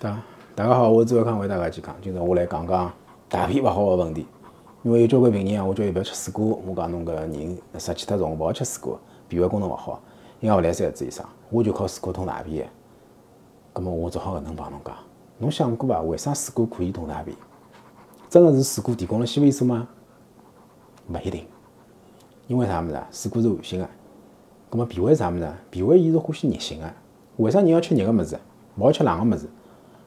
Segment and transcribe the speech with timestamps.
[0.00, 0.16] 大
[0.54, 1.92] 大家好，我是周伟康，为大家健康。
[2.00, 2.92] 今朝我来讲讲
[3.28, 4.28] 大便勿好个问题。
[4.84, 10.00] 因为有交关病人啊，我叫伊勿要吃水果，我讲侬搿人湿气太重，勿好吃水果，脾胃功能勿好，
[10.38, 11.28] 应该勿来三个字以上。
[11.50, 12.70] 我就靠水果通大便个。
[13.72, 14.94] 葛末我只好搿能帮侬讲，
[15.38, 16.00] 侬想过伐？
[16.02, 17.36] 为啥水果可以通大便？
[18.30, 19.88] 真个是水果提供了纤维素吗？
[21.08, 21.44] 勿一定。
[22.46, 23.08] 因为啥物事啊？
[23.10, 23.88] 水果是寒性个。
[24.70, 25.58] 葛末脾胃啥物事啊？
[25.72, 26.88] 脾胃伊是欢喜热性个。
[27.38, 28.38] 为啥人要吃热个物事？
[28.76, 29.50] 勿好吃冷个物事？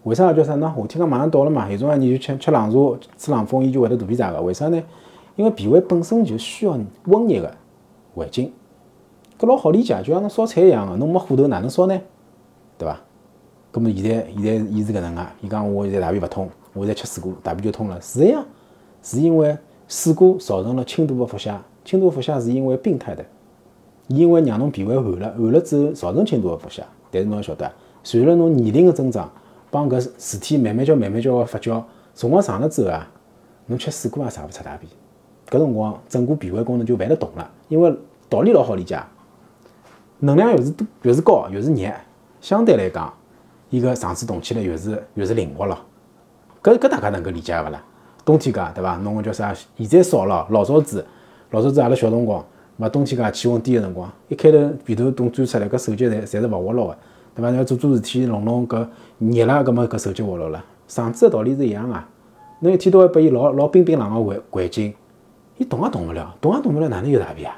[0.03, 0.55] 为啥要叫啥？
[0.55, 4.41] 呢夏天讲马上到了嘛，有种人就吃吃冷茶、吹冷风，伊就会得肚皮胀个。
[4.41, 4.81] 为啥呢？
[5.35, 7.51] 因为脾胃本身就需要温热个
[8.15, 8.51] 环境，
[9.39, 12.01] 搿老好理解，就像侬烧菜一样个，侬没火头哪能烧呢？
[12.77, 12.99] 对伐？
[13.71, 18.01] 搿么现在现在伊是搿能介，伊讲我现在大便勿通，我现在吃水果，大便就通了。
[18.01, 18.43] 是这样，
[19.03, 19.55] 是因为
[19.87, 21.55] 水果造成了轻度个腹泻，
[21.85, 23.23] 轻度腹泻是因为病态的，
[24.07, 26.81] 因为让侬脾胃寒了，寒了之后造成轻度个腹泻。
[27.11, 27.71] 但是侬要晓得，
[28.03, 29.31] 随着侬年龄个增长。
[29.71, 31.81] 帮搿事体慢慢叫慢慢叫个发酵，
[32.13, 33.07] 辰光长了之后啊，
[33.67, 34.91] 侬吃水果也排勿出大便，
[35.49, 37.49] 搿辰光整个脾胃功能就勿得动了。
[37.69, 37.91] 因为
[38.29, 39.01] 道理老好理解，
[40.19, 41.89] 能量越是多越是高越是热，
[42.41, 43.11] 相对来讲，
[43.69, 45.77] 伊个肠子动起来越是越是灵活咯。
[46.61, 47.81] 搿搿大家能够理解勿啦？
[48.25, 48.97] 冬天介对伐？
[48.97, 49.53] 侬叫啥？
[49.77, 51.05] 现在少了，老早子
[51.51, 56.97] 老早子阿拉小辰光，嘛冬天介气温低个辰光，一开头被头冻钻出来，搿手脚侪侪是勿活络个。
[57.35, 57.51] 对伐？
[57.51, 58.87] 要做做事体，弄弄搿
[59.19, 60.63] 热了，搿么搿手脚活络了。
[60.87, 62.03] 肠子个道理是一样个。
[62.59, 64.93] 侬一天到晚拨伊老老冰冰冷个环环境，
[65.57, 67.57] 伊动也动勿了，动也动勿了，哪能有大便啊？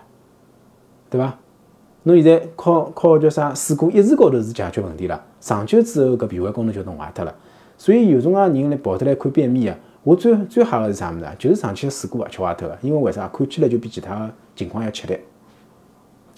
[1.09, 1.37] 对伐？
[2.03, 3.53] 侬现在靠靠叫啥？
[3.53, 7.33] 水果一时高头是解决问题了，长久之后搿脾胃功能就弄坏脱了。
[7.77, 11.35] 所以有种啊人来跑得来看便秘个，我最最吓个是啥物事啊？
[11.39, 13.27] 就是长期水果吃坏脱个，因为为啥？
[13.27, 15.17] 看起来就比其他个情况要吃力。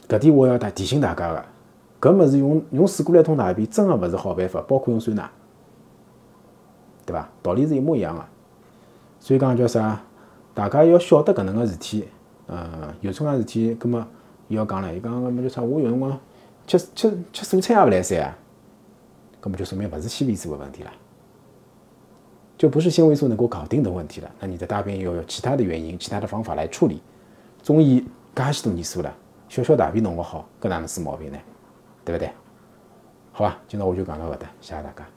[0.08, 1.46] 搿点我要大提醒大家个。
[2.06, 5.28] 搿物事用用水果来通大便，真个勿是好办法，包括用酸奶，
[7.04, 7.28] 对伐？
[7.42, 8.24] 道理是一模一样个。
[9.20, 10.00] 所以讲叫啥？
[10.54, 12.08] 大家要晓得搿能个事体，
[12.46, 14.06] 呃，有种介事体，葛末
[14.48, 15.64] 伊要讲了，伊讲搿么叫啥？
[15.64, 16.16] 我有辰光
[16.68, 18.38] 吃吃吃蔬菜也勿来三啊，
[19.42, 20.92] 搿么就说明勿是纤维素个问题了，
[22.56, 24.30] 就不是纤维素能够搞定的问题了。
[24.40, 27.02] 那你的大便要有其他的原因、其他的方法来处理。
[27.64, 29.12] 中医介许多年数了，
[29.50, 31.40] 小小大便弄勿好，搿哪能是毛病呢？
[32.06, 32.32] 对不对？
[33.34, 35.15] 好吧，今朝我就讲到搿搭，谢谢大家。